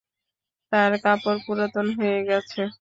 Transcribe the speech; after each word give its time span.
তার 0.71 0.91
কাপড় 1.03 1.39
পুরাতন 1.45 1.87
হয়ে 1.97 2.19
গেছে। 2.29 2.61